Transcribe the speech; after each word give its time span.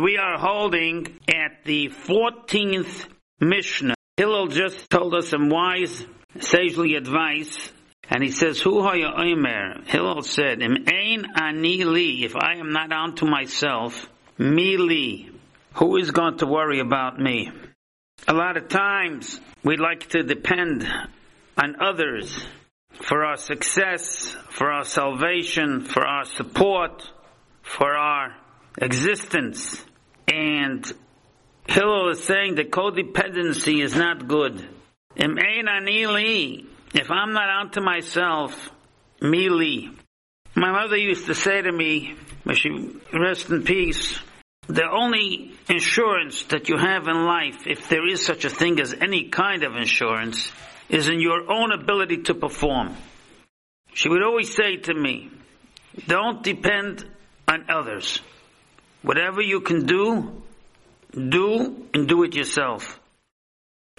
We 0.00 0.16
are 0.16 0.38
holding 0.38 1.18
at 1.28 1.64
the 1.64 1.88
14th 1.88 3.06
Mishnah. 3.38 3.94
Hillel 4.16 4.46
just 4.46 4.88
told 4.88 5.14
us 5.14 5.28
some 5.28 5.50
wise, 5.50 6.06
sagely 6.38 6.94
advice, 6.94 7.70
and 8.08 8.22
he 8.22 8.30
says, 8.30 8.60
Hu 8.60 8.82
haya 8.82 9.12
omer. 9.14 9.82
Hillel 9.84 10.22
said, 10.22 10.62
Im 10.62 10.86
ani 11.34 11.84
li, 11.84 12.24
if 12.24 12.34
I 12.34 12.54
am 12.54 12.72
not 12.72 12.92
unto 12.92 13.26
myself, 13.26 14.08
me 14.38 14.78
li. 14.78 15.30
Who 15.74 15.98
is 15.98 16.12
going 16.12 16.38
to 16.38 16.46
worry 16.46 16.80
about 16.80 17.18
me? 17.18 17.50
A 18.26 18.32
lot 18.32 18.56
of 18.56 18.68
times, 18.68 19.38
we 19.62 19.76
like 19.76 20.08
to 20.10 20.22
depend 20.22 20.88
on 21.58 21.76
others 21.78 22.42
for 23.02 23.22
our 23.22 23.36
success, 23.36 24.34
for 24.48 24.70
our 24.70 24.84
salvation, 24.84 25.82
for 25.82 26.06
our 26.06 26.24
support, 26.24 27.06
for 27.62 27.94
our 27.94 28.34
existence. 28.80 29.84
And 30.40 30.90
Hillel 31.68 32.08
is 32.12 32.24
saying 32.24 32.54
that 32.54 32.70
codependency 32.70 33.84
is 33.84 33.94
not 33.94 34.26
good. 34.26 34.66
If 35.14 37.10
I'm 37.10 37.32
not 37.34 37.50
onto 37.50 37.82
myself, 37.82 38.70
me 39.20 39.90
My 40.54 40.72
mother 40.72 40.96
used 40.96 41.26
to 41.26 41.34
say 41.34 41.60
to 41.60 41.70
me, 41.70 42.14
may 42.46 42.54
she 42.54 42.70
rest 43.12 43.50
in 43.50 43.64
peace, 43.64 44.18
the 44.66 44.88
only 44.90 45.52
insurance 45.68 46.44
that 46.44 46.70
you 46.70 46.78
have 46.78 47.06
in 47.06 47.26
life, 47.26 47.66
if 47.66 47.90
there 47.90 48.08
is 48.08 48.24
such 48.24 48.46
a 48.46 48.50
thing 48.50 48.80
as 48.80 48.94
any 48.94 49.28
kind 49.28 49.62
of 49.62 49.76
insurance, 49.76 50.50
is 50.88 51.10
in 51.10 51.20
your 51.20 51.52
own 51.52 51.70
ability 51.70 52.22
to 52.22 52.34
perform. 52.34 52.96
She 53.92 54.08
would 54.08 54.22
always 54.22 54.54
say 54.54 54.76
to 54.76 54.94
me, 54.94 55.30
don't 56.06 56.42
depend 56.42 57.04
on 57.46 57.66
others. 57.68 58.20
Whatever 59.02 59.40
you 59.40 59.60
can 59.60 59.86
do, 59.86 60.42
do 61.12 61.86
and 61.94 62.06
do 62.06 62.22
it 62.24 62.34
yourself. 62.34 63.00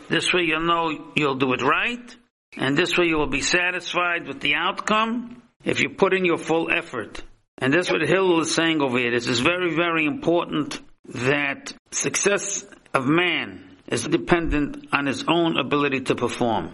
This 0.09 0.33
way 0.33 0.43
you'll 0.43 0.65
know 0.65 1.11
you'll 1.15 1.35
do 1.35 1.53
it 1.53 1.61
right, 1.61 2.15
and 2.57 2.77
this 2.77 2.97
way 2.97 3.05
you 3.07 3.17
will 3.17 3.27
be 3.29 3.41
satisfied 3.41 4.27
with 4.27 4.41
the 4.41 4.55
outcome 4.55 5.41
if 5.63 5.81
you 5.81 5.89
put 5.89 6.13
in 6.13 6.25
your 6.25 6.37
full 6.37 6.69
effort. 6.71 7.23
And 7.57 7.73
that's 7.73 7.91
what 7.91 8.01
Hillel 8.01 8.41
is 8.41 8.53
saying 8.53 8.81
over 8.81 8.97
here. 8.97 9.11
This 9.11 9.27
is 9.27 9.39
very, 9.39 9.75
very 9.75 10.05
important 10.05 10.81
that 11.05 11.73
success 11.91 12.65
of 12.93 13.07
man 13.07 13.77
is 13.87 14.03
dependent 14.03 14.87
on 14.91 15.05
his 15.05 15.25
own 15.27 15.57
ability 15.57 16.01
to 16.01 16.15
perform. 16.15 16.73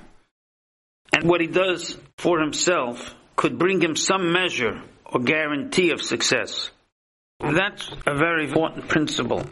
And 1.14 1.28
what 1.28 1.42
he 1.42 1.48
does 1.48 1.98
for 2.18 2.40
himself 2.40 3.16
could 3.36 3.58
bring 3.58 3.82
him 3.82 3.96
some 3.96 4.32
measure 4.32 4.82
or 5.06 5.22
guarantee 5.22 5.92
of 5.92 6.02
success. 6.02 6.70
That's 7.40 7.90
a 8.06 8.16
very 8.16 8.46
important 8.46 8.88
principle. 8.88 9.44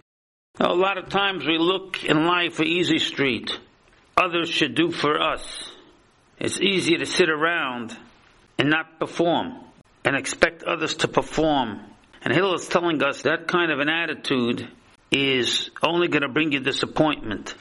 A 0.60 0.74
lot 0.74 0.98
of 0.98 1.10
times 1.10 1.46
we 1.46 1.58
look 1.58 2.04
in 2.04 2.26
life 2.26 2.56
for 2.56 2.64
easy 2.64 3.00
street. 3.00 3.58
Others 4.18 4.50
should 4.50 4.76
do 4.76 4.92
for 4.92 5.22
us. 5.22 5.72
It's 6.40 6.60
easy 6.60 6.98
to 6.98 7.06
sit 7.06 7.30
around 7.30 7.96
and 8.58 8.70
not 8.70 9.00
perform 9.00 9.60
and 10.04 10.16
expect 10.16 10.64
others 10.64 10.96
to 10.98 11.08
perform. 11.08 11.82
And 12.22 12.34
Hillel 12.34 12.56
is 12.56 12.68
telling 12.68 13.04
us 13.04 13.24
that 13.24 13.48
kind 13.48 13.72
of 13.72 13.80
an 13.80 13.90
attitude 13.90 14.68
is 15.12 15.70
only 15.84 16.08
going 16.08 16.24
to 16.24 16.30
bring 16.30 16.52
you 16.52 16.60
disappointment. 16.62 17.56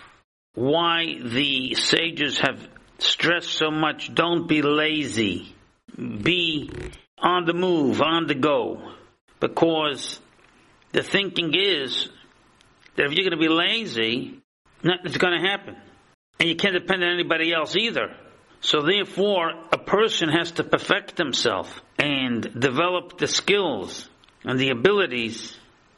Why 0.55 1.19
the 1.23 1.75
sages 1.75 2.39
have 2.39 2.67
stressed 2.99 3.51
so 3.51 3.71
much, 3.71 4.15
don't 4.15 4.49
be 4.49 4.63
lazy. 4.63 5.55
Be 5.97 6.71
on 7.19 7.45
the 7.45 7.55
move, 7.55 8.01
on 8.01 8.27
the 8.27 8.35
go. 8.35 8.93
Because 9.41 10.21
the 10.93 11.03
thinking 11.03 11.53
is 11.55 12.09
that 12.97 13.07
if 13.07 13.13
you're 13.13 13.29
going 13.29 13.39
to 13.39 13.49
be 13.49 13.49
lazy, 13.49 14.41
nothing's 14.83 15.17
going 15.17 15.41
to 15.41 15.49
happen. 15.49 15.77
And 16.39 16.49
you 16.49 16.57
can't 16.57 16.75
depend 16.75 17.03
on 17.03 17.13
anybody 17.13 17.53
else 17.53 17.77
either. 17.77 18.15
So 18.61 18.81
therefore, 18.83 19.53
a 19.73 19.79
person 19.79 20.31
has 20.31 20.53
to 20.53 20.65
perfect 20.65 21.19
himself 21.19 21.83
and 21.99 22.43
develop 22.59 23.19
the 23.19 23.27
skills 23.27 24.09
and 24.43 24.59
the 24.59 24.71
abilities 24.71 25.57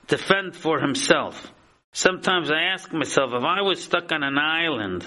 to 0.09 0.19
fend 0.19 0.57
for 0.57 0.81
himself. 0.81 1.51
Sometimes 1.93 2.51
I 2.51 2.73
ask 2.73 2.93
myself, 2.93 3.31
if 3.33 3.43
I 3.43 3.63
was 3.63 3.83
stuck 3.83 4.13
on 4.13 4.23
an 4.23 4.37
island, 4.39 5.05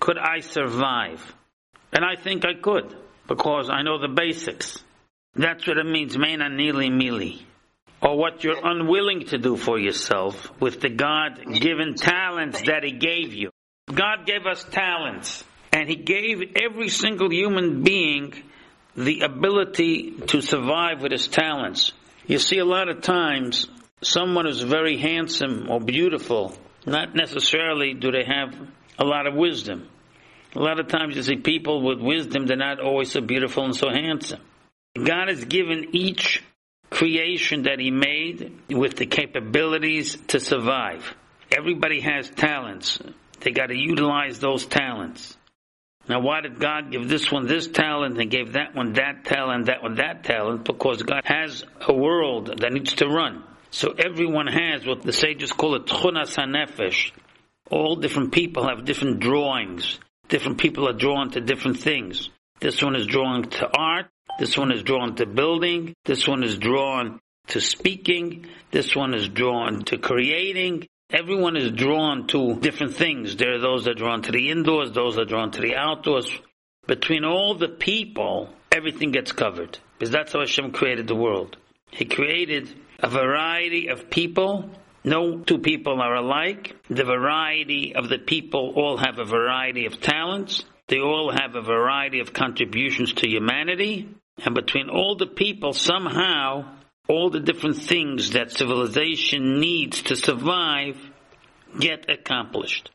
could 0.00 0.18
I 0.18 0.40
survive? 0.40 1.34
And 1.92 2.04
I 2.04 2.20
think 2.20 2.44
I 2.44 2.54
could, 2.60 2.94
because 3.26 3.70
I 3.70 3.82
know 3.82 3.98
the 3.98 4.08
basics. 4.08 4.82
That's 5.34 5.66
what 5.66 5.78
it 5.78 5.86
means, 5.86 6.18
mena 6.18 6.50
nili 6.50 6.90
mili. 6.90 7.42
Or 8.00 8.16
what 8.16 8.44
you're 8.44 8.64
unwilling 8.64 9.26
to 9.26 9.38
do 9.38 9.56
for 9.56 9.78
yourself 9.78 10.50
with 10.60 10.80
the 10.80 10.88
God 10.88 11.40
given 11.60 11.94
talents 11.94 12.62
that 12.62 12.84
He 12.84 12.92
gave 12.92 13.34
you. 13.34 13.50
God 13.92 14.26
gave 14.26 14.46
us 14.46 14.64
talents, 14.70 15.42
and 15.72 15.88
He 15.88 15.96
gave 15.96 16.56
every 16.56 16.90
single 16.90 17.30
human 17.30 17.82
being 17.82 18.34
the 18.98 19.20
ability 19.20 20.10
to 20.26 20.40
survive 20.40 21.02
with 21.02 21.12
his 21.12 21.28
talents. 21.28 21.92
You 22.26 22.38
see, 22.40 22.58
a 22.58 22.64
lot 22.64 22.88
of 22.88 23.00
times, 23.00 23.68
someone 24.02 24.44
who's 24.44 24.60
very 24.60 24.98
handsome 24.98 25.70
or 25.70 25.80
beautiful, 25.80 26.56
not 26.84 27.14
necessarily 27.14 27.94
do 27.94 28.10
they 28.10 28.24
have 28.24 28.54
a 28.98 29.04
lot 29.04 29.28
of 29.28 29.34
wisdom. 29.34 29.88
A 30.56 30.58
lot 30.58 30.80
of 30.80 30.88
times 30.88 31.14
you 31.14 31.22
see 31.22 31.36
people 31.36 31.82
with 31.82 32.00
wisdom, 32.00 32.46
they're 32.46 32.56
not 32.56 32.80
always 32.80 33.12
so 33.12 33.20
beautiful 33.20 33.64
and 33.64 33.76
so 33.76 33.88
handsome. 33.88 34.40
God 34.96 35.28
has 35.28 35.44
given 35.44 35.90
each 35.92 36.42
creation 36.98 37.62
that 37.62 37.78
He 37.78 37.92
made 37.92 38.60
with 38.68 38.96
the 38.96 39.06
capabilities 39.06 40.18
to 40.28 40.40
survive. 40.40 41.14
Everybody 41.56 42.00
has 42.00 42.28
talents. 42.28 42.98
They 43.38 43.52
got 43.52 43.66
to 43.66 43.76
utilize 43.76 44.40
those 44.40 44.66
talents. 44.66 45.36
Now, 46.08 46.20
why 46.20 46.40
did 46.40 46.58
God 46.58 46.90
give 46.90 47.08
this 47.08 47.30
one 47.30 47.46
this 47.46 47.68
talent 47.68 48.18
and 48.20 48.28
gave 48.28 48.54
that 48.54 48.74
one 48.74 48.94
that 48.94 49.24
talent, 49.24 49.66
that 49.66 49.80
one 49.80 49.94
that 49.94 50.24
talent? 50.24 50.64
Because 50.64 51.02
God 51.02 51.22
has 51.24 51.62
a 51.80 51.94
world 51.94 52.58
that 52.58 52.72
needs 52.72 52.94
to 52.94 53.06
run. 53.06 53.44
So 53.70 53.94
everyone 53.96 54.48
has 54.48 54.84
what 54.84 55.02
the 55.02 55.12
sages 55.12 55.52
call 55.52 55.76
a 55.76 55.80
tchunas 55.80 56.34
hanefesh. 56.36 57.12
All 57.70 57.94
different 57.94 58.32
people 58.32 58.66
have 58.66 58.84
different 58.84 59.20
drawings. 59.20 60.00
Different 60.28 60.58
people 60.58 60.88
are 60.88 60.94
drawn 60.94 61.30
to 61.30 61.40
different 61.40 61.78
things. 61.78 62.28
This 62.58 62.82
one 62.82 62.96
is 62.96 63.06
drawn 63.06 63.44
to 63.44 63.70
art. 63.72 64.06
This 64.38 64.56
one 64.56 64.70
is 64.70 64.84
drawn 64.84 65.16
to 65.16 65.26
building. 65.26 65.94
This 66.04 66.28
one 66.28 66.44
is 66.44 66.56
drawn 66.58 67.18
to 67.48 67.60
speaking. 67.60 68.46
This 68.70 68.94
one 68.94 69.12
is 69.12 69.28
drawn 69.28 69.82
to 69.86 69.98
creating. 69.98 70.86
Everyone 71.10 71.56
is 71.56 71.72
drawn 71.72 72.28
to 72.28 72.54
different 72.60 72.94
things. 72.94 73.34
There 73.34 73.54
are 73.54 73.58
those 73.58 73.84
that 73.84 73.92
are 73.92 73.94
drawn 73.94 74.22
to 74.22 74.32
the 74.32 74.50
indoors, 74.50 74.92
those 74.92 75.16
that 75.16 75.22
are 75.22 75.24
drawn 75.24 75.50
to 75.52 75.60
the 75.60 75.74
outdoors. 75.74 76.30
Between 76.86 77.24
all 77.24 77.56
the 77.56 77.68
people, 77.68 78.50
everything 78.70 79.10
gets 79.10 79.32
covered. 79.32 79.78
Because 79.98 80.12
that's 80.12 80.32
how 80.32 80.40
Hashem 80.40 80.70
created 80.70 81.08
the 81.08 81.16
world. 81.16 81.56
He 81.90 82.04
created 82.04 82.72
a 83.00 83.08
variety 83.08 83.88
of 83.88 84.08
people. 84.08 84.70
No 85.02 85.38
two 85.40 85.58
people 85.58 86.00
are 86.00 86.14
alike. 86.14 86.76
The 86.88 87.04
variety 87.04 87.96
of 87.96 88.08
the 88.08 88.18
people 88.18 88.74
all 88.76 88.98
have 88.98 89.18
a 89.18 89.24
variety 89.24 89.86
of 89.86 90.00
talents. 90.00 90.62
They 90.86 91.00
all 91.00 91.32
have 91.32 91.56
a 91.56 91.62
variety 91.62 92.20
of 92.20 92.32
contributions 92.32 93.12
to 93.14 93.28
humanity. 93.28 94.08
And 94.44 94.54
between 94.54 94.88
all 94.88 95.16
the 95.16 95.26
people, 95.26 95.72
somehow, 95.72 96.76
all 97.08 97.30
the 97.30 97.40
different 97.40 97.76
things 97.76 98.30
that 98.30 98.52
civilization 98.52 99.60
needs 99.60 100.02
to 100.02 100.16
survive 100.16 100.96
get 101.78 102.08
accomplished. 102.10 102.90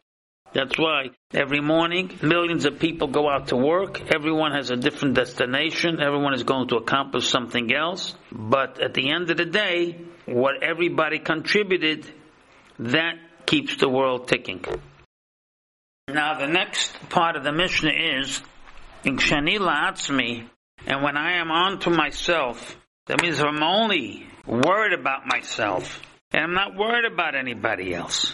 That's 0.53 0.78
why 0.78 1.09
every 1.34 1.62
morning 1.62 2.12
millions 2.22 2.66
of 2.66 2.78
people 2.78 3.08
go 3.08 3.28
out 3.28 3.48
to 3.48 3.56
work. 3.56 4.14
Everyone 4.14 4.52
has 4.52 4.70
a 4.70 4.76
different 4.76 5.16
destination. 5.16 6.00
Everyone 6.00 6.36
is 6.36 6.44
going 6.44 6.68
to 6.68 6.76
accomplish 6.76 7.28
something 7.28 7.74
else. 7.74 8.16
But 8.32 8.80
at 8.80 8.94
the 8.94 9.09
end 9.09 9.32
of 9.32 9.38
the 9.38 9.46
day, 9.46 10.00
what 10.28 10.62
everybody 10.62 11.18
contributed, 11.18 12.06
that 12.78 13.16
keeps 13.48 13.78
the 13.78 13.90
world 13.90 14.28
ticking. 14.28 14.64
Now 16.08 16.38
the 16.38 16.47
next 16.47 16.94
part 17.09 17.35
of 17.35 17.44
the 17.44 17.52
Mishnah 17.52 18.20
is, 18.20 18.41
in 19.03 19.17
La'atzmi, 19.17 20.47
and 20.85 21.03
when 21.03 21.18
I 21.18 21.38
am 21.40 21.52
on 21.52 21.80
to 21.82 21.90
myself, 21.90 22.78
that 23.08 23.22
means 23.22 23.40
I'm 23.40 23.64
only 23.64 24.28
worried 24.46 24.94
about 24.97 25.26
myself 25.26 26.02
and 26.32 26.44
I'm 26.44 26.53
not 26.53 26.76
worried 26.76 27.06
about 27.12 27.35
anybody 27.35 27.94
else. 27.94 28.34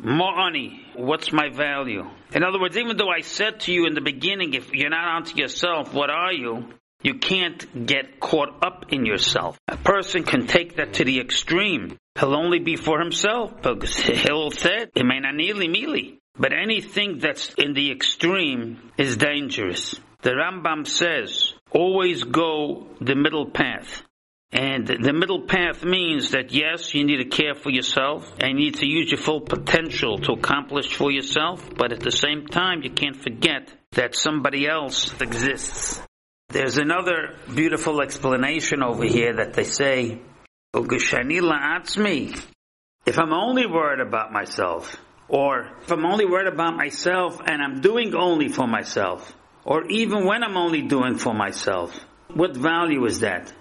Money, 0.00 0.86
what's 0.94 1.32
my 1.32 1.48
value? 1.50 2.04
In 2.32 2.44
other 2.44 2.60
words, 2.60 2.76
even 2.76 2.96
though 2.96 3.10
I 3.10 3.22
said 3.22 3.60
to 3.60 3.72
you 3.72 3.86
in 3.86 3.94
the 3.94 4.00
beginning, 4.00 4.54
if 4.54 4.72
you're 4.72 4.90
not 4.90 5.16
onto 5.16 5.36
yourself, 5.36 5.92
what 5.92 6.10
are 6.10 6.32
you? 6.32 6.68
You 7.02 7.14
can't 7.14 7.86
get 7.86 8.20
caught 8.20 8.64
up 8.64 8.86
in 8.90 9.06
yourself. 9.06 9.58
A 9.68 9.76
person 9.76 10.24
can 10.24 10.46
take 10.46 10.76
that 10.76 10.94
to 10.94 11.04
the 11.04 11.20
extreme. 11.20 11.96
He'll 12.18 12.34
only 12.34 12.58
be 12.58 12.76
for 12.76 12.98
himself 13.00 13.54
because 13.62 13.96
he'll 13.96 14.50
say, 14.50 14.86
it 14.94 15.04
may 15.06 15.20
not 15.20 15.34
nearly 15.34 15.68
mealy. 15.68 16.18
But 16.36 16.52
anything 16.52 17.18
that's 17.18 17.54
in 17.54 17.72
the 17.74 17.90
extreme 17.90 18.92
is 18.96 19.16
dangerous. 19.16 19.98
The 20.22 20.30
Rambam 20.30 20.86
says, 20.86 21.54
always 21.70 22.24
go 22.24 22.86
the 23.00 23.14
middle 23.14 23.46
path. 23.46 24.02
And 24.50 24.86
the 24.86 25.12
middle 25.12 25.42
path 25.42 25.84
means 25.84 26.30
that 26.30 26.52
yes, 26.52 26.94
you 26.94 27.04
need 27.04 27.18
to 27.18 27.26
care 27.26 27.54
for 27.54 27.70
yourself 27.70 28.32
and 28.40 28.58
you 28.58 28.66
need 28.66 28.76
to 28.76 28.86
use 28.86 29.10
your 29.10 29.20
full 29.20 29.42
potential 29.42 30.16
to 30.18 30.32
accomplish 30.32 30.94
for 30.94 31.10
yourself, 31.12 31.68
but 31.76 31.92
at 31.92 32.00
the 32.00 32.10
same 32.10 32.46
time, 32.46 32.82
you 32.82 32.90
can't 32.90 33.22
forget 33.22 33.70
that 33.92 34.14
somebody 34.14 34.66
else 34.66 35.12
exists. 35.20 36.00
There's 36.48 36.78
another 36.78 37.36
beautiful 37.54 38.00
explanation 38.00 38.82
over 38.82 39.04
here 39.04 39.36
that 39.36 39.52
they 39.52 39.64
say, 39.64 40.22
if 43.06 43.18
I'm 43.18 43.32
only 43.34 43.66
worried 43.66 44.00
about 44.00 44.32
myself, 44.32 44.96
or 45.28 45.76
if 45.82 45.92
I'm 45.92 46.06
only 46.06 46.24
worried 46.24 46.50
about 46.50 46.74
myself 46.74 47.38
and 47.44 47.62
I'm 47.62 47.82
doing 47.82 48.14
only 48.14 48.48
for 48.48 48.66
myself, 48.66 49.34
or 49.68 49.84
even 49.90 50.24
when 50.24 50.42
I'm 50.42 50.56
only 50.56 50.80
doing 50.80 51.18
for 51.18 51.34
myself, 51.34 51.94
what 52.32 52.56
value 52.56 53.04
is 53.04 53.20
that? 53.20 53.52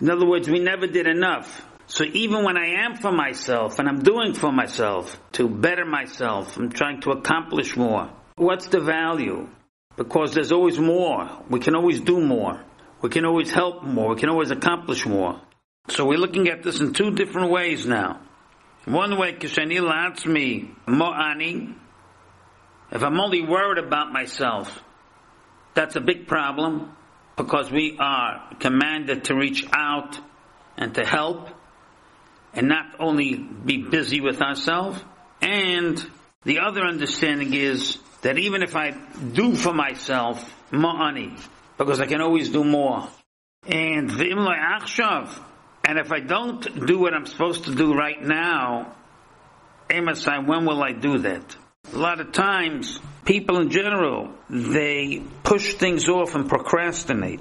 In 0.00 0.08
other 0.08 0.24
words, 0.24 0.48
we 0.48 0.60
never 0.60 0.86
did 0.86 1.08
enough. 1.08 1.60
So 1.86 2.04
even 2.04 2.44
when 2.44 2.56
I 2.56 2.84
am 2.84 2.94
for 2.94 3.10
myself 3.10 3.80
and 3.80 3.88
I'm 3.88 4.04
doing 4.04 4.34
for 4.34 4.52
myself 4.52 5.20
to 5.32 5.48
better 5.48 5.84
myself, 5.84 6.56
I'm 6.56 6.70
trying 6.70 7.00
to 7.00 7.10
accomplish 7.10 7.76
more, 7.76 8.12
what's 8.36 8.68
the 8.68 8.80
value? 8.80 9.48
Because 9.96 10.34
there's 10.34 10.52
always 10.52 10.78
more. 10.78 11.28
We 11.50 11.58
can 11.58 11.74
always 11.74 12.00
do 12.00 12.20
more. 12.20 12.64
We 13.02 13.10
can 13.10 13.24
always 13.24 13.50
help 13.50 13.82
more. 13.82 14.14
We 14.14 14.20
can 14.20 14.28
always 14.28 14.52
accomplish 14.52 15.04
more. 15.04 15.40
So 15.88 16.06
we're 16.06 16.18
looking 16.18 16.46
at 16.46 16.62
this 16.62 16.80
in 16.80 16.92
two 16.92 17.10
different 17.10 17.50
ways 17.50 17.86
now. 17.86 18.20
One 18.84 19.18
way, 19.18 19.32
Kishani 19.32 20.26
me 20.26 20.70
mo'ani. 20.86 21.74
If 22.92 23.02
I'm 23.02 23.18
only 23.18 23.42
worried 23.42 23.84
about 23.84 24.12
myself, 24.12 24.80
that's 25.74 25.96
a 25.96 26.00
big 26.00 26.26
problem 26.26 26.94
because 27.36 27.70
we 27.70 27.96
are 27.98 28.48
commanded 28.60 29.24
to 29.24 29.34
reach 29.34 29.66
out 29.72 30.18
and 30.76 30.94
to 30.94 31.04
help 31.04 31.48
and 32.52 32.68
not 32.68 33.00
only 33.00 33.34
be 33.34 33.78
busy 33.78 34.20
with 34.20 34.40
ourselves. 34.40 35.00
And 35.40 36.04
the 36.44 36.60
other 36.60 36.82
understanding 36.82 37.52
is 37.54 37.98
that 38.22 38.38
even 38.38 38.62
if 38.62 38.76
I 38.76 38.92
do 39.32 39.54
for 39.56 39.74
myself, 39.74 40.52
ma'ani, 40.70 41.38
because 41.76 42.00
I 42.00 42.06
can 42.06 42.20
always 42.20 42.50
do 42.50 42.64
more. 42.64 43.08
And 43.66 44.10
and 45.86 45.98
if 45.98 46.12
I 46.12 46.20
don't 46.20 46.86
do 46.86 46.98
what 46.98 47.14
I'm 47.14 47.26
supposed 47.26 47.64
to 47.64 47.74
do 47.74 47.94
right 47.94 48.22
now, 48.22 48.94
Amosai, 49.90 50.46
when 50.46 50.64
will 50.64 50.82
I 50.82 50.92
do 50.92 51.18
that? 51.18 51.56
A 51.94 51.98
lot 51.98 52.20
of 52.20 52.32
times, 52.32 52.98
people 53.24 53.60
in 53.60 53.70
general, 53.70 54.32
they 54.50 55.22
push 55.44 55.74
things 55.74 56.08
off 56.08 56.34
and 56.34 56.48
procrastinate. 56.48 57.38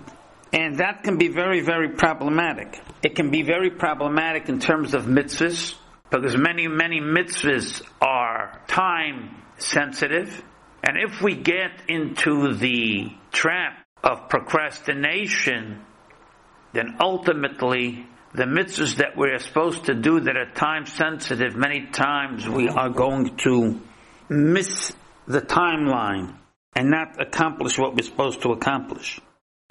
And 0.54 0.78
that 0.78 1.02
can 1.04 1.18
be 1.18 1.30
very, 1.30 1.62
very 1.62 1.90
problematic. 1.90 2.80
It 3.02 3.16
can 3.16 3.32
be 3.32 3.42
very 3.42 3.72
problematic 3.72 4.50
in 4.50 4.60
terms 4.60 4.94
of 4.94 5.06
mitzvahs, 5.06 5.74
because 6.12 6.38
many, 6.38 6.68
many 6.68 7.02
mitzvahs 7.02 7.82
are 8.00 8.62
time 8.68 9.42
sensitive. 9.58 10.44
And 10.84 10.98
if 11.00 11.20
we 11.20 11.36
get 11.36 11.72
into 11.88 12.54
the 12.54 13.12
trap 13.32 13.84
of 14.04 14.30
procrastination, 14.30 15.82
then 16.74 16.98
ultimately 17.00 18.06
the 18.36 18.44
mitzvahs 18.44 18.98
that 18.98 19.18
we're 19.18 19.40
supposed 19.40 19.86
to 19.86 19.96
do 19.96 20.20
that 20.20 20.38
are 20.38 20.52
time 20.52 20.86
sensitive, 20.86 21.56
many 21.56 21.88
times 21.88 22.48
we 22.48 22.70
are 22.70 22.90
going 22.90 23.36
to 23.38 23.82
miss 24.34 24.94
the 25.28 25.42
timeline 25.42 26.36
and 26.76 26.90
not 26.90 27.22
accomplish 27.22 27.78
what 27.78 27.96
we're 27.96 28.04
supposed 28.04 28.42
to 28.42 28.52
accomplish. 28.52 29.20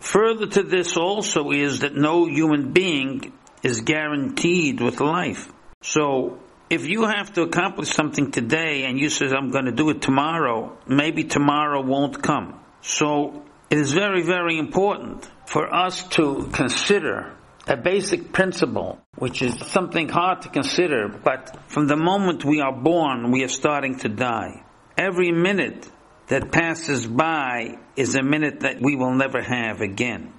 Further 0.01 0.47
to 0.47 0.63
this 0.63 0.97
also 0.97 1.51
is 1.51 1.81
that 1.81 1.95
no 1.95 2.27
human 2.27 2.73
being 2.73 3.33
is 3.63 3.83
guaranteed 3.83 4.81
with 4.81 5.01
life. 5.01 5.53
So 5.83 6.41
if 6.71 6.87
you 6.87 7.05
have 7.05 7.33
to 7.35 7.43
accomplish 7.43 7.91
something 7.91 8.31
today 8.31 8.85
and 8.85 8.99
you 8.99 9.09
say, 9.09 9.27
I'm 9.27 9.51
going 9.51 9.67
to 9.67 9.73
do 9.73 9.91
it 9.91 10.03
tomorrow, 10.03 10.77
maybe 10.87 11.25
tomorrow 11.25 11.83
won't 11.83 12.23
come. 12.23 12.59
So 12.81 13.45
it 13.71 13.79
is 13.79 13.93
very, 13.93 14.23
very 14.23 14.59
important 14.59 15.29
for 15.47 15.73
us 15.73 16.03
to 16.17 16.49
consider 16.53 17.37
a 17.67 17.77
basic 17.77 18.33
principle, 18.33 18.99
which 19.23 19.41
is 19.41 19.57
something 19.69 20.09
hard 20.09 20.43
to 20.43 20.49
consider, 20.49 21.07
but 21.07 21.57
from 21.69 21.87
the 21.87 21.95
moment 21.95 22.45
we 22.45 22.61
are 22.61 22.73
born, 22.73 23.31
we 23.31 23.45
are 23.45 23.55
starting 23.63 23.97
to 23.97 24.09
die. 24.09 24.65
Every 24.99 25.31
minute 25.31 25.89
that 26.27 26.51
passes 26.51 27.07
by 27.07 27.79
is 27.95 28.17
a 28.17 28.23
minute 28.25 28.63
that 28.63 28.83
we 28.83 28.97
will 28.97 29.15
never 29.15 29.41
have 29.41 29.81
again. 29.81 30.33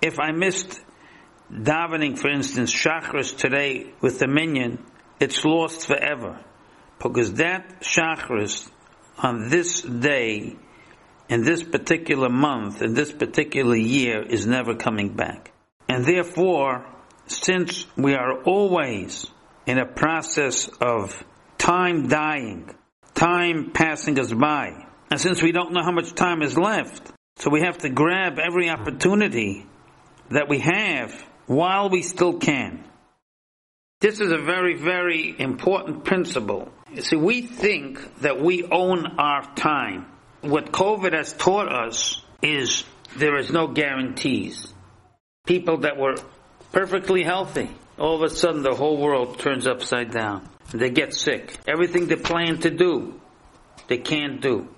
If 0.00 0.18
I 0.18 0.32
missed 0.32 0.80
davening, 1.52 2.18
for 2.18 2.30
instance, 2.30 2.72
Shacharis 2.72 3.36
today 3.36 3.92
with 4.00 4.18
the 4.20 4.26
minyan, 4.26 4.86
it's 5.20 5.44
lost 5.44 5.86
forever. 5.86 6.42
Because 6.98 7.34
that 7.34 7.82
Shacharis 7.82 8.70
on 9.18 9.50
this 9.50 9.82
day, 9.82 10.56
in 11.28 11.44
this 11.44 11.62
particular 11.62 12.30
month, 12.30 12.80
in 12.80 12.94
this 12.94 13.12
particular 13.12 13.76
year, 13.76 14.22
is 14.22 14.46
never 14.46 14.74
coming 14.76 15.14
back. 15.14 15.52
And 15.90 16.06
therefore, 16.06 16.86
since 17.30 17.86
we 17.96 18.14
are 18.14 18.42
always 18.42 19.26
in 19.66 19.78
a 19.78 19.86
process 19.86 20.68
of 20.80 21.22
time 21.58 22.08
dying, 22.08 22.74
time 23.14 23.70
passing 23.72 24.18
us 24.18 24.32
by, 24.32 24.86
and 25.10 25.20
since 25.20 25.42
we 25.42 25.52
don't 25.52 25.72
know 25.72 25.82
how 25.82 25.92
much 25.92 26.14
time 26.14 26.42
is 26.42 26.58
left, 26.58 27.12
so 27.36 27.50
we 27.50 27.60
have 27.60 27.78
to 27.78 27.88
grab 27.88 28.38
every 28.38 28.68
opportunity 28.68 29.66
that 30.30 30.48
we 30.48 30.58
have 30.58 31.12
while 31.46 31.88
we 31.88 32.02
still 32.02 32.38
can. 32.38 32.84
This 34.00 34.20
is 34.20 34.32
a 34.32 34.38
very, 34.38 34.74
very 34.74 35.34
important 35.38 36.04
principle. 36.04 36.72
You 36.92 37.02
see, 37.02 37.16
we 37.16 37.42
think 37.42 38.20
that 38.20 38.40
we 38.40 38.64
own 38.64 39.06
our 39.18 39.42
time. 39.54 40.06
What 40.40 40.72
COVID 40.72 41.12
has 41.12 41.32
taught 41.32 41.70
us 41.70 42.22
is 42.42 42.84
there 43.16 43.38
is 43.38 43.50
no 43.50 43.66
guarantees 43.66 44.72
people 45.46 45.78
that 45.78 45.96
were 45.96 46.14
perfectly 46.72 47.22
healthy. 47.22 47.70
All 47.98 48.16
of 48.16 48.22
a 48.22 48.34
sudden 48.34 48.62
the 48.62 48.74
whole 48.74 48.98
world 48.98 49.38
turns 49.38 49.66
upside 49.66 50.10
down. 50.10 50.48
They 50.72 50.90
get 50.90 51.14
sick. 51.14 51.58
Everything 51.66 52.06
they 52.06 52.16
plan 52.16 52.58
to 52.60 52.70
do, 52.70 53.20
they 53.88 53.98
can't 53.98 54.40
do. 54.40 54.68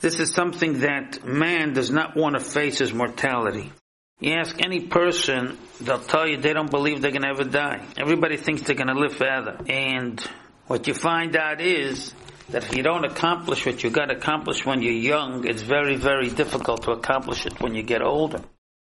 This 0.00 0.20
is 0.20 0.32
something 0.32 0.80
that 0.80 1.24
man 1.24 1.72
does 1.72 1.90
not 1.90 2.16
want 2.16 2.38
to 2.38 2.44
face 2.44 2.78
his 2.78 2.92
mortality. 2.92 3.72
You 4.20 4.34
ask 4.34 4.56
any 4.64 4.80
person, 4.80 5.58
they'll 5.80 6.00
tell 6.00 6.28
you 6.28 6.36
they 6.36 6.52
don't 6.52 6.70
believe 6.70 7.00
they're 7.02 7.12
gonna 7.12 7.30
ever 7.30 7.44
die. 7.44 7.84
Everybody 7.96 8.36
thinks 8.36 8.62
they're 8.62 8.76
gonna 8.76 8.98
live 8.98 9.16
forever. 9.16 9.58
And 9.68 10.20
what 10.66 10.86
you 10.86 10.94
find 10.94 11.36
out 11.36 11.60
is 11.60 12.14
that 12.50 12.64
if 12.64 12.76
you 12.76 12.82
don't 12.82 13.04
accomplish 13.04 13.64
what 13.64 13.82
you 13.82 13.90
gotta 13.90 14.16
accomplish 14.16 14.64
when 14.66 14.82
you're 14.82 14.92
young, 14.92 15.46
it's 15.46 15.62
very, 15.62 15.96
very 15.96 16.28
difficult 16.30 16.82
to 16.84 16.92
accomplish 16.92 17.46
it 17.46 17.60
when 17.60 17.74
you 17.74 17.82
get 17.82 18.02
older. 18.02 18.40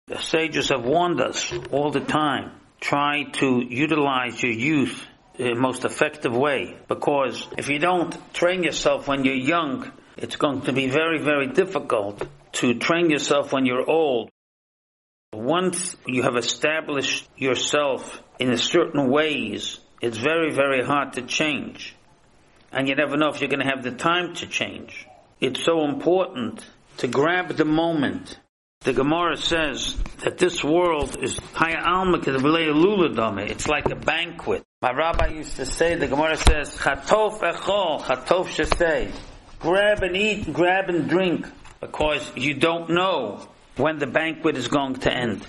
The 0.07 0.21
sages 0.21 0.69
have 0.69 0.85
warned 0.85 1.19
us 1.19 1.51
all 1.71 1.89
the 1.89 1.99
time. 1.99 2.51
Try 2.79 3.23
to 3.39 3.65
utilize 3.67 4.41
your 4.43 4.51
youth 4.51 5.03
in 5.39 5.55
the 5.55 5.59
most 5.59 5.83
effective 5.83 6.31
way. 6.31 6.77
Because 6.87 7.47
if 7.57 7.69
you 7.69 7.79
don't 7.79 8.15
train 8.31 8.61
yourself 8.61 9.07
when 9.07 9.25
you're 9.25 9.33
young, 9.33 9.91
it's 10.15 10.35
going 10.35 10.61
to 10.61 10.73
be 10.73 10.89
very, 10.89 11.17
very 11.17 11.47
difficult 11.47 12.21
to 12.59 12.75
train 12.75 13.09
yourself 13.09 13.51
when 13.51 13.65
you're 13.65 13.89
old. 13.89 14.29
Once 15.33 15.95
you 16.05 16.21
have 16.21 16.35
established 16.35 17.27
yourself 17.35 18.21
in 18.37 18.55
certain 18.57 19.09
ways, 19.09 19.79
it's 20.01 20.19
very, 20.19 20.51
very 20.51 20.85
hard 20.85 21.13
to 21.13 21.23
change. 21.23 21.95
And 22.71 22.87
you 22.87 22.93
never 22.93 23.17
know 23.17 23.29
if 23.29 23.41
you're 23.41 23.49
going 23.49 23.65
to 23.65 23.73
have 23.75 23.81
the 23.81 23.89
time 23.89 24.35
to 24.35 24.45
change. 24.45 25.07
It's 25.41 25.65
so 25.65 25.83
important 25.83 26.63
to 26.97 27.07
grab 27.07 27.47
the 27.57 27.65
moment 27.65 28.37
the 28.85 28.93
Gemara 28.93 29.35
says 29.35 29.97
that 30.19 30.37
this 30.37 30.63
world 30.63 31.17
is 31.19 31.39
It's 31.59 33.67
like 33.67 33.89
a 33.89 33.95
banquet. 33.95 34.63
My 34.79 34.91
rabbi 34.91 35.29
used 35.29 35.55
to 35.55 35.65
say, 35.65 35.95
the 35.95 36.05
Gemara 36.05 36.37
says, 36.37 36.77
Chatof 36.77 37.39
echol, 37.39 38.03
shesei. 38.03 39.11
Grab 39.59 40.03
and 40.03 40.15
eat, 40.15 40.53
grab 40.53 40.89
and 40.89 41.09
drink, 41.09 41.47
because 41.81 42.31
you 42.35 42.53
don't 42.53 42.91
know 42.91 43.47
when 43.75 43.97
the 43.97 44.05
banquet 44.05 44.55
is 44.55 44.67
going 44.67 44.97
to 44.97 45.11
end. 45.11 45.47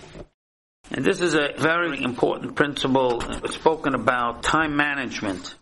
And 0.90 1.04
this 1.04 1.20
is 1.20 1.34
a 1.34 1.52
very 1.58 2.02
important 2.02 2.56
principle 2.56 3.22
uh, 3.22 3.48
spoken 3.48 3.94
about 3.94 4.44
time 4.44 4.76
management. 4.76 5.54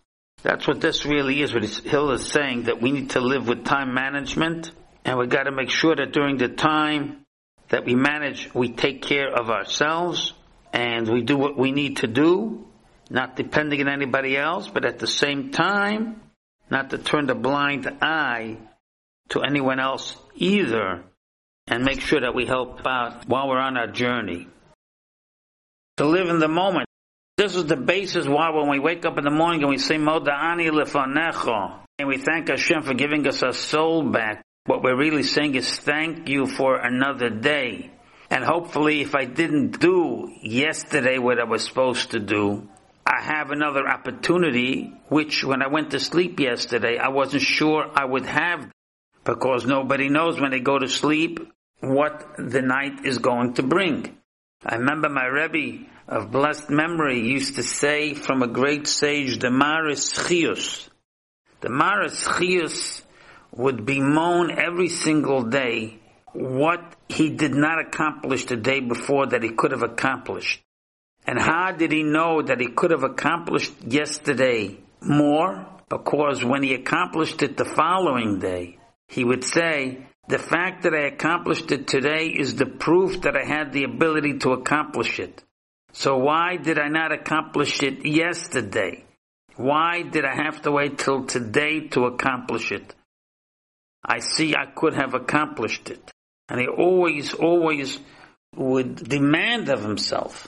That's 0.43 0.65
what 0.65 0.79
this 0.79 1.05
really 1.05 1.41
is. 1.41 1.53
What 1.53 1.65
Hill 1.65 2.11
is 2.11 2.25
saying 2.25 2.63
that 2.63 2.81
we 2.81 2.93
need 2.93 3.09
to 3.11 3.19
live 3.19 3.49
with 3.49 3.65
time 3.65 3.93
management, 3.93 4.71
and 5.03 5.17
we 5.17 5.27
got 5.27 5.43
to 5.43 5.51
make 5.51 5.69
sure 5.69 5.93
that 5.93 6.13
during 6.13 6.37
the 6.37 6.47
time 6.47 7.24
that 7.69 7.85
we 7.85 7.95
manage, 7.95 8.53
we 8.53 8.69
take 8.69 9.01
care 9.01 9.33
of 9.33 9.49
ourselves 9.49 10.33
and 10.73 11.07
we 11.07 11.21
do 11.21 11.37
what 11.37 11.57
we 11.57 11.71
need 11.71 11.97
to 11.97 12.07
do, 12.07 12.65
not 13.09 13.35
depending 13.35 13.81
on 13.81 13.87
anybody 13.87 14.37
else, 14.37 14.67
but 14.67 14.85
at 14.85 14.99
the 14.99 15.07
same 15.07 15.51
time, 15.51 16.21
not 16.69 16.89
to 16.89 16.97
turn 16.97 17.27
the 17.27 17.35
blind 17.35 17.87
eye 18.01 18.57
to 19.29 19.41
anyone 19.41 19.79
else 19.79 20.15
either 20.35 21.03
and 21.67 21.83
make 21.83 22.01
sure 22.01 22.21
that 22.21 22.35
we 22.35 22.45
help 22.45 22.85
out 22.85 23.27
while 23.27 23.47
we're 23.47 23.59
on 23.59 23.77
our 23.77 23.87
journey. 23.87 24.47
To 25.97 26.05
live 26.05 26.27
in 26.29 26.39
the 26.39 26.47
moment 26.47 26.87
This 27.37 27.57
is 27.57 27.65
the 27.65 27.75
basis 27.75 28.25
why 28.25 28.49
when 28.51 28.69
we 28.69 28.79
wake 28.79 29.05
up 29.05 29.17
in 29.17 29.25
the 29.25 29.29
morning 29.29 29.61
and 29.61 29.69
we 29.69 29.77
say 29.77 29.97
Moda'ani 29.97 30.71
Lefanecho, 30.71 31.79
and 31.99 32.07
we 32.07 32.17
thank 32.17 32.47
Hashem 32.47 32.83
for 32.83 32.93
giving 32.93 33.27
us 33.27 33.43
our 33.43 33.51
soul 33.51 34.03
back, 34.03 34.41
what 34.65 34.81
we're 34.81 34.97
really 34.97 35.23
saying 35.23 35.55
is 35.55 35.77
thank 35.77 36.27
you 36.27 36.47
for 36.47 36.75
another 36.75 37.29
day. 37.29 37.91
And 38.29 38.43
hopefully 38.43 39.01
if 39.01 39.13
I 39.13 39.25
didn't 39.25 39.79
do 39.79 40.31
yesterday 40.41 41.19
what 41.19 41.39
I 41.39 41.43
was 41.43 41.63
supposed 41.63 42.11
to 42.11 42.19
do, 42.19 42.67
I 43.05 43.21
have 43.21 43.51
another 43.51 43.87
opportunity, 43.87 44.91
which 45.09 45.43
when 45.43 45.61
I 45.61 45.67
went 45.67 45.91
to 45.91 45.99
sleep 45.99 46.39
yesterday, 46.39 46.97
I 46.97 47.09
wasn't 47.09 47.43
sure 47.43 47.85
I 47.93 48.03
would 48.03 48.25
have 48.25 48.71
because 49.23 49.67
nobody 49.67 50.09
knows 50.09 50.39
when 50.39 50.49
they 50.49 50.59
go 50.59 50.79
to 50.79 50.87
sleep 50.87 51.39
what 51.81 52.25
the 52.39 52.63
night 52.63 53.05
is 53.05 53.19
going 53.19 53.53
to 53.55 53.63
bring. 53.63 54.17
I 54.65 54.75
remember 54.75 55.09
my 55.09 55.25
Rebbe 55.25 55.85
of 56.07 56.31
blessed 56.31 56.71
memory 56.71 57.19
used 57.19 57.55
to 57.55 57.63
say 57.63 58.15
from 58.15 58.41
a 58.41 58.47
great 58.47 58.87
sage, 58.87 59.37
the 59.37 59.51
Maris 59.51 60.11
Chius. 60.11 60.89
The 61.61 61.69
Maris 61.69 62.27
Chius 62.27 63.04
would 63.55 63.85
bemoan 63.85 64.51
every 64.51 64.89
single 64.89 65.43
day 65.43 65.99
what 66.33 66.81
he 67.07 67.29
did 67.29 67.53
not 67.53 67.79
accomplish 67.79 68.45
the 68.45 68.57
day 68.57 68.81
before 68.81 69.27
that 69.27 69.43
he 69.43 69.49
could 69.49 69.71
have 69.71 69.83
accomplished. 69.83 70.61
And 71.25 71.39
how 71.39 71.71
did 71.71 71.91
he 71.91 72.03
know 72.03 72.41
that 72.41 72.59
he 72.59 72.67
could 72.67 72.91
have 72.91 73.03
accomplished 73.03 73.73
yesterday 73.87 74.77
more? 75.01 75.65
Because 75.89 76.43
when 76.43 76.61
he 76.63 76.73
accomplished 76.73 77.41
it 77.41 77.57
the 77.57 77.65
following 77.65 78.39
day, 78.39 78.77
he 79.07 79.23
would 79.23 79.43
say, 79.43 80.05
the 80.27 80.39
fact 80.39 80.83
that 80.83 80.93
I 80.93 81.05
accomplished 81.05 81.71
it 81.71 81.87
today 81.87 82.27
is 82.27 82.55
the 82.55 82.65
proof 82.65 83.21
that 83.21 83.35
I 83.37 83.45
had 83.45 83.71
the 83.71 83.83
ability 83.83 84.39
to 84.39 84.51
accomplish 84.51 85.19
it. 85.19 85.43
So 85.93 86.17
why 86.17 86.57
did 86.57 86.79
I 86.79 86.89
not 86.89 87.11
accomplish 87.11 87.81
it 87.83 88.05
yesterday? 88.05 89.05
Why 89.55 90.01
did 90.01 90.25
I 90.25 90.35
have 90.35 90.63
to 90.63 90.71
wait 90.71 90.97
till 90.97 91.25
today 91.25 91.87
to 91.89 92.05
accomplish 92.05 92.71
it? 92.71 92.93
I 94.05 94.19
see 94.19 94.55
I 94.55 94.67
could 94.67 94.93
have 94.93 95.13
accomplished 95.13 95.89
it. 95.89 96.11
And 96.47 96.59
he 96.59 96.67
always, 96.67 97.33
always 97.33 97.99
would 98.55 98.95
demand 98.95 99.69
of 99.69 99.81
himself 99.81 100.47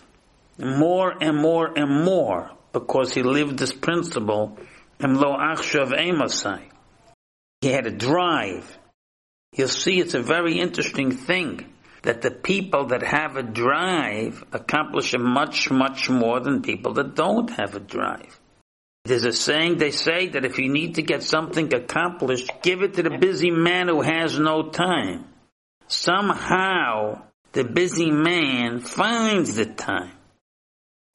more 0.59 1.13
and 1.21 1.37
more 1.37 1.67
and 1.77 2.05
more 2.05 2.51
because 2.71 3.13
he 3.13 3.23
lived 3.23 3.57
this 3.57 3.73
principle 3.73 4.57
in 4.99 5.15
lo 5.15 5.35
achshav 5.35 5.91
emasai. 5.91 6.61
He 7.61 7.69
had 7.69 7.87
a 7.87 7.91
drive. 7.91 8.77
You'll 9.55 9.67
see 9.67 9.99
it's 9.99 10.13
a 10.13 10.21
very 10.21 10.59
interesting 10.59 11.11
thing 11.11 11.65
that 12.03 12.21
the 12.21 12.31
people 12.31 12.87
that 12.87 13.01
have 13.01 13.35
a 13.37 13.43
drive 13.43 14.43
accomplish 14.53 15.15
much, 15.17 15.71
much 15.71 16.09
more 16.09 16.39
than 16.39 16.61
people 16.61 16.93
that 16.93 17.15
don't 17.15 17.49
have 17.51 17.75
a 17.75 17.79
drive. 17.79 18.39
There's 19.07 19.23
a 19.23 19.31
saying 19.31 19.77
they 19.77 19.91
say 19.91 20.27
that 20.29 20.43
if 20.43 20.59
you 20.59 20.67
need 20.69 20.95
to 20.95 21.01
get 21.01 21.23
something 21.23 21.73
accomplished, 21.73 22.51
give 22.61 22.81
it 22.81 22.95
to 22.95 23.03
the 23.03 23.17
busy 23.17 23.51
man 23.51 23.87
who 23.87 24.01
has 24.01 24.37
no 24.37 24.69
time. 24.69 25.25
Somehow, 25.87 27.21
the 27.53 27.63
busy 27.63 28.11
man 28.11 28.81
finds 28.81 29.55
the 29.55 29.65
time. 29.65 30.11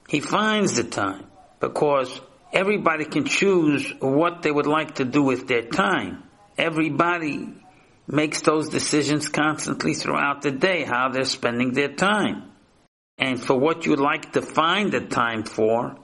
He 0.07 0.21
finds 0.21 0.75
the 0.75 0.85
time 0.85 1.25
because 1.59 2.19
everybody 2.51 3.05
can 3.05 3.25
choose 3.25 3.93
what 3.99 4.41
they 4.41 4.51
would 4.51 4.65
like 4.65 4.95
to 4.95 5.05
do 5.05 5.21
with 5.21 5.47
their 5.47 5.61
time. 5.61 6.23
Everybody 6.57 7.53
makes 8.07 8.41
those 8.41 8.69
decisions 8.69 9.29
constantly 9.29 9.93
throughout 9.93 10.41
the 10.41 10.51
day, 10.51 10.83
how 10.83 11.09
they're 11.09 11.25
spending 11.25 11.73
their 11.73 11.93
time. 11.93 12.49
And 13.19 13.39
for 13.39 13.55
what 13.55 13.85
you'd 13.85 13.99
like 13.99 14.31
to 14.31 14.41
find 14.41 14.91
the 14.91 15.01
time 15.01 15.43
for, 15.43 15.95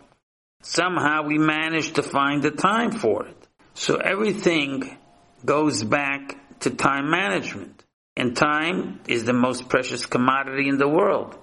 somehow 0.62 1.24
we 1.24 1.38
manage 1.38 1.94
to 1.94 2.04
find 2.04 2.44
the 2.44 2.51
time 2.51 2.92
for 2.92 3.25
it. 3.25 3.38
So 3.74 3.98
everything 3.98 4.98
goes 5.46 5.84
back 5.84 6.60
to 6.62 6.70
time 6.70 7.10
management. 7.10 7.84
And 8.16 8.36
time 8.36 9.00
is 9.08 9.24
the 9.24 9.34
most 9.34 9.70
precious 9.70 10.06
commodity 10.06 10.68
in 10.68 10.78
the 10.78 10.88
world. 10.88 11.38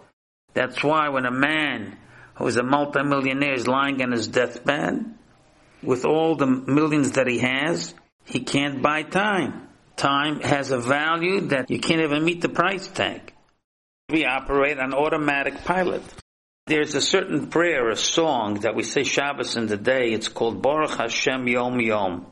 That's 0.53 0.83
why 0.85 1.09
when 1.09 1.25
a 1.25 1.31
man 1.31 1.97
who 2.35 2.47
is 2.47 2.59
a 2.59 2.63
multimillionaire 2.63 3.55
is 3.55 3.67
lying 3.67 4.03
on 4.03 4.13
his 4.13 4.29
deathbed, 4.29 5.15
with 5.83 6.05
all 6.05 6.37
the 6.37 6.47
millions 6.47 7.13
that 7.13 7.27
he 7.27 7.39
has, 7.39 7.95
he 8.25 8.41
can't 8.41 8.83
buy 8.83 9.03
time. 9.03 9.69
Time 9.97 10.41
has 10.41 10.71
a 10.71 10.79
value 10.79 11.41
that 11.49 11.71
you 11.71 11.79
can't 11.79 12.03
even 12.03 12.25
meet 12.25 12.43
the 12.43 12.49
price 12.49 12.89
tag. 12.89 13.33
We 14.11 14.25
operate 14.27 14.79
on 14.79 14.93
automatic 14.93 15.65
pilot. 15.65 16.03
There's 16.69 16.97
a 16.97 17.01
certain 17.01 17.47
prayer, 17.47 17.91
a 17.91 17.97
song 17.97 18.55
that 18.63 18.75
we 18.75 18.83
say 18.83 19.05
Shabbos 19.05 19.57
in 19.57 19.69
the 19.69 19.77
day. 19.77 20.09
It's 20.09 20.27
called 20.27 20.63
Baruch 20.63 20.99
Hashem 20.99 21.47
Yom 21.47 21.79
Yom. 21.79 22.27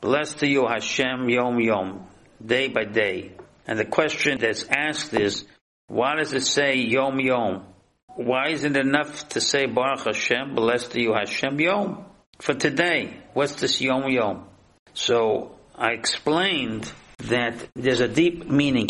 Blessed 0.00 0.38
to 0.38 0.48
you 0.48 0.66
Hashem 0.66 1.28
Yom 1.28 1.60
Yom, 1.60 2.06
day 2.44 2.68
by 2.68 2.84
day. 2.84 3.32
And 3.66 3.78
the 3.78 3.84
question 3.84 4.38
that's 4.38 4.64
asked 4.64 5.12
is, 5.12 5.44
why 5.88 6.16
does 6.16 6.32
it 6.32 6.46
say 6.46 6.76
Yom 6.76 7.20
Yom? 7.20 7.66
Why 8.14 8.48
isn't 8.48 8.76
it 8.76 8.86
enough 8.86 9.28
to 9.30 9.42
say 9.42 9.66
Baruch 9.66 10.06
Hashem, 10.06 10.54
blessed 10.54 10.92
to 10.92 11.02
you 11.02 11.12
Hashem 11.12 11.60
Yom? 11.60 12.06
For 12.40 12.54
today, 12.54 13.18
what's 13.34 13.60
this 13.60 13.82
Yom 13.82 14.08
Yom? 14.08 14.46
So 14.94 15.54
I 15.74 15.90
explained 15.90 16.90
that 17.18 17.68
there's 17.74 18.00
a 18.00 18.08
deep 18.08 18.48
meaning 18.48 18.88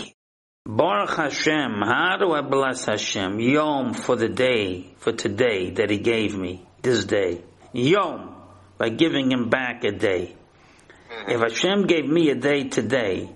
Baruch 0.69 1.15
Hashem, 1.17 1.81
how 1.81 2.17
do 2.19 2.33
I 2.33 2.41
bless 2.41 2.87
Hashem? 2.87 3.39
Yom 3.39 3.95
for 3.95 4.17
the 4.17 4.29
day, 4.29 4.95
for 4.97 5.13
today 5.13 5.71
that 5.71 5.91
He 5.91 5.99
gave 5.99 6.37
me, 6.37 6.67
this 6.83 7.05
day. 7.05 7.43
Yom, 7.73 8.35
by 8.77 8.89
giving 8.89 9.31
Him 9.31 9.49
back 9.49 9.85
a 9.85 9.93
day. 9.93 10.35
If 11.29 11.41
Hashem 11.41 11.87
gave 11.87 12.07
me 12.09 12.31
a 12.31 12.35
day 12.35 12.65
today, 12.65 13.31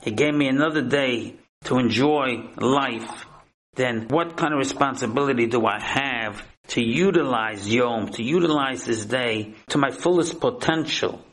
He 0.00 0.10
gave 0.10 0.34
me 0.34 0.48
another 0.48 0.82
day 0.82 1.36
to 1.66 1.78
enjoy 1.78 2.48
life, 2.56 3.26
then 3.74 4.08
what 4.08 4.36
kind 4.36 4.52
of 4.52 4.58
responsibility 4.58 5.46
do 5.46 5.64
I 5.64 5.80
have 5.80 6.44
to 6.70 6.82
utilize 6.82 7.72
Yom, 7.72 8.08
to 8.08 8.24
utilize 8.24 8.86
this 8.86 9.04
day 9.04 9.54
to 9.68 9.78
my 9.78 9.92
fullest 9.92 10.40
potential? 10.40 11.24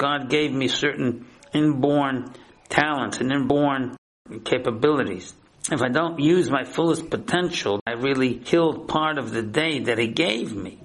God 0.00 0.30
gave 0.30 0.50
me 0.50 0.66
certain 0.66 1.26
inborn 1.52 2.32
talents 2.70 3.20
and 3.20 3.30
inborn 3.30 3.97
capabilities. 4.44 5.34
If 5.70 5.82
I 5.82 5.88
don't 5.88 6.18
use 6.18 6.50
my 6.50 6.64
fullest 6.64 7.10
potential, 7.10 7.80
I 7.86 7.92
really 7.92 8.34
killed 8.36 8.88
part 8.88 9.18
of 9.18 9.30
the 9.30 9.42
day 9.42 9.80
that 9.80 9.98
He 9.98 10.08
gave 10.08 10.54
me. 10.54 10.80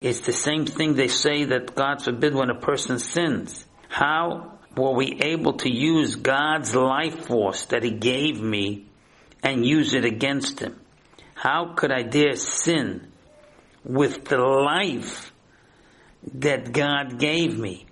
It's 0.00 0.20
the 0.20 0.32
same 0.32 0.66
thing 0.66 0.94
they 0.94 1.08
say 1.08 1.44
that 1.44 1.74
God 1.74 2.02
forbid 2.02 2.34
when 2.34 2.50
a 2.50 2.58
person 2.58 2.98
sins. 2.98 3.64
How 3.88 4.58
were 4.76 4.94
we 4.94 5.18
able 5.22 5.54
to 5.58 5.72
use 5.72 6.16
God's 6.16 6.74
life 6.74 7.26
force 7.26 7.66
that 7.66 7.82
He 7.82 7.92
gave 7.92 8.40
me 8.40 8.88
and 9.42 9.64
use 9.64 9.94
it 9.94 10.04
against 10.04 10.60
Him? 10.60 10.78
How 11.34 11.74
could 11.74 11.92
I 11.92 12.02
dare 12.02 12.36
sin 12.36 13.12
with 13.84 14.24
the 14.26 14.38
life 14.38 15.32
that 16.34 16.72
God 16.72 17.18
gave 17.18 17.58
me? 17.58 17.86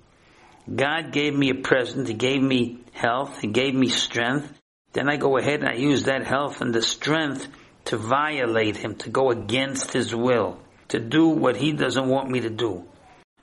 God 0.72 1.12
gave 1.12 1.34
me 1.34 1.50
a 1.50 1.54
present. 1.54 2.06
He 2.06 2.14
gave 2.14 2.42
me 2.42 2.78
health. 3.00 3.40
He 3.40 3.48
gave 3.48 3.74
me 3.74 3.88
strength. 3.88 4.52
Then 4.92 5.08
I 5.08 5.16
go 5.16 5.38
ahead 5.38 5.60
and 5.60 5.68
I 5.68 5.74
use 5.74 6.04
that 6.04 6.26
health 6.26 6.60
and 6.60 6.74
the 6.74 6.82
strength 6.82 7.48
to 7.86 7.96
violate 7.96 8.76
Him, 8.76 8.96
to 8.96 9.10
go 9.10 9.30
against 9.30 9.92
His 9.92 10.14
will, 10.14 10.58
to 10.88 11.00
do 11.00 11.28
what 11.28 11.56
He 11.56 11.72
doesn't 11.72 12.08
want 12.08 12.30
me 12.30 12.40
to 12.40 12.50
do. 12.50 12.84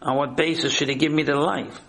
On 0.01 0.15
what 0.15 0.37
basis 0.37 0.73
should 0.73 0.89
He 0.89 0.95
give 0.95 1.11
me 1.11 1.23
the 1.23 1.35
life? 1.35 1.79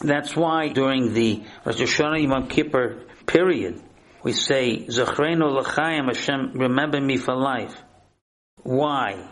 That's 0.00 0.34
why 0.34 0.68
during 0.68 1.14
the 1.14 1.44
Rosh 1.64 1.80
Hashanah 1.80 2.22
Yom 2.22 2.48
Kippur 2.48 3.04
period, 3.26 3.80
we 4.22 4.32
say, 4.32 4.86
Zachrenu 4.86 5.46
l'chaim 5.52 6.06
Hashem, 6.06 6.52
remember 6.54 7.00
me 7.00 7.16
for 7.16 7.34
life. 7.34 7.74
Why? 8.62 9.28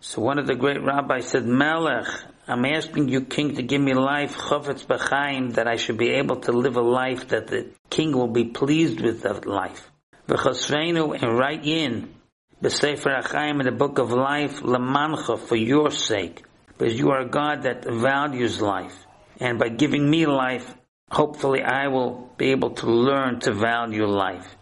So 0.00 0.20
one 0.20 0.38
of 0.38 0.46
the 0.48 0.56
great 0.56 0.82
rabbis 0.82 1.28
said, 1.28 1.46
Melech, 1.46 2.08
I'm 2.48 2.64
asking 2.64 3.08
you, 3.08 3.20
King, 3.20 3.54
to 3.54 3.62
give 3.62 3.80
me 3.80 3.94
life, 3.94 4.36
chavetz 4.36 4.84
b'chaim, 4.84 5.54
that 5.54 5.68
I 5.68 5.76
should 5.76 5.96
be 5.96 6.10
able 6.10 6.40
to 6.40 6.52
live 6.52 6.76
a 6.76 6.82
life 6.82 7.28
that 7.28 7.46
the 7.46 7.70
King 7.88 8.12
will 8.12 8.26
be 8.26 8.46
pleased 8.46 9.00
with 9.00 9.22
that 9.22 9.46
life. 9.46 9.90
V'chasreinu, 10.26 11.22
and 11.22 11.38
write 11.38 11.64
in, 11.64 12.12
b'sefer 12.60 13.22
achaim, 13.22 13.60
in 13.60 13.66
the 13.66 13.72
book 13.72 13.98
of 13.98 14.10
life, 14.10 14.60
lamancha, 14.60 15.38
for 15.38 15.54
your 15.54 15.92
sake, 15.92 16.42
because 16.66 16.98
you 16.98 17.10
are 17.10 17.20
a 17.20 17.28
God 17.28 17.62
that 17.62 17.84
values 17.84 18.60
life. 18.60 19.06
And 19.38 19.60
by 19.60 19.68
giving 19.68 20.10
me 20.10 20.26
life, 20.26 20.74
hopefully 21.12 21.62
I 21.62 21.88
will 21.88 22.28
be 22.38 22.50
able 22.50 22.70
to 22.70 22.86
learn 22.90 23.38
to 23.40 23.52
value 23.52 24.06
life. 24.06 24.56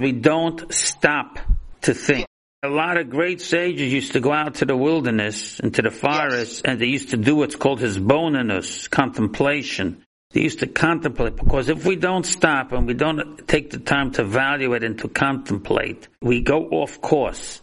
We 0.00 0.12
don't 0.12 0.72
stop 0.72 1.38
to 1.82 1.94
think. 1.94 2.26
A 2.66 2.68
lot 2.68 2.96
of 2.96 3.10
great 3.10 3.40
sages 3.40 3.92
used 3.92 4.14
to 4.14 4.20
go 4.20 4.32
out 4.32 4.56
to 4.56 4.64
the 4.64 4.76
wilderness 4.76 5.60
and 5.60 5.72
to 5.74 5.82
the 5.82 5.90
forest 5.92 6.54
yes. 6.56 6.62
and 6.64 6.80
they 6.80 6.86
used 6.86 7.10
to 7.10 7.16
do 7.16 7.36
what's 7.36 7.54
called 7.54 7.78
his 7.78 7.96
hisbonenus, 7.96 8.90
contemplation. 8.90 10.02
They 10.32 10.40
used 10.40 10.58
to 10.58 10.66
contemplate 10.66 11.36
because 11.36 11.68
if 11.68 11.86
we 11.86 11.94
don't 11.94 12.26
stop 12.26 12.72
and 12.72 12.88
we 12.88 12.94
don't 12.94 13.46
take 13.46 13.70
the 13.70 13.78
time 13.78 14.10
to 14.14 14.24
value 14.24 14.72
it 14.72 14.82
and 14.82 14.98
to 14.98 15.08
contemplate, 15.08 16.08
we 16.20 16.40
go 16.40 16.64
off 16.70 17.00
course. 17.00 17.62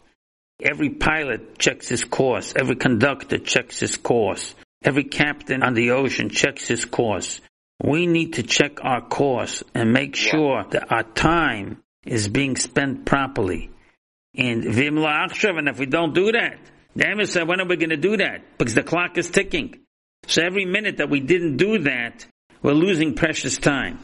Every 0.61 0.91
pilot 0.91 1.59
checks 1.59 1.89
his 1.89 2.05
course. 2.05 2.53
Every 2.55 2.77
conductor 2.77 3.39
checks 3.39 3.81
his 3.81 3.97
course. 3.97 4.55
Every 4.85 5.03
captain 5.03 5.63
on 5.63 5.73
the 5.73 5.91
ocean 5.91 6.29
checks 6.29 6.69
his 6.69 6.85
course. 6.85 7.41
We 7.83 8.07
need 8.07 8.35
to 8.35 8.43
check 8.43 8.79
our 8.81 9.01
course 9.01 9.63
and 9.75 9.91
make 9.91 10.15
sure 10.15 10.63
that 10.69 10.93
our 10.93 11.03
time 11.03 11.83
is 12.05 12.29
being 12.29 12.55
spent 12.55 13.03
properly. 13.03 13.69
And 14.35 14.65
and 14.65 15.69
if 15.69 15.79
we 15.79 15.85
don't 15.85 16.13
do 16.13 16.31
that, 16.31 16.57
the 16.95 17.09
Emir 17.09 17.25
said, 17.25 17.47
when 17.47 17.59
are 17.61 17.67
we 17.67 17.75
going 17.75 17.89
to 17.89 17.97
do 17.97 18.17
that? 18.17 18.57
Because 18.57 18.75
the 18.75 18.83
clock 18.83 19.17
is 19.17 19.29
ticking. 19.29 19.79
So 20.27 20.41
every 20.43 20.65
minute 20.65 20.97
that 20.97 21.09
we 21.09 21.19
didn't 21.19 21.57
do 21.57 21.79
that, 21.79 22.25
we're 22.61 22.73
losing 22.73 23.15
precious 23.15 23.57
time. 23.57 23.99